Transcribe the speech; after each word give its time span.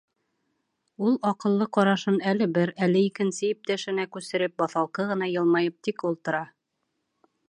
Ул, 1.07 1.17
аҡыллы 1.31 1.67
ҡарашын 1.77 2.17
әле 2.31 2.47
бер, 2.55 2.73
әле 2.87 3.03
икенсе 3.09 3.51
иптәшенә 3.55 4.07
күсереп, 4.17 4.55
баҫалҡы 4.63 5.09
ғына 5.13 5.29
йылмайып 5.37 5.77
тик 5.89 6.07
ултыра. 6.11 6.41